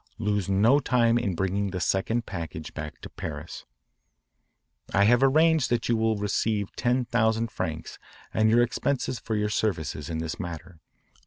[0.17, 3.65] Lose no time in bringing the second package back to Paris.
[4.95, 7.99] I have arranged that you will receive ten thousand francs
[8.33, 10.79] and your expenses for your services in this matter.